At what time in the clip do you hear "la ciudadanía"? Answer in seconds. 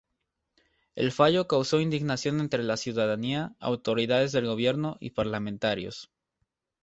2.63-3.55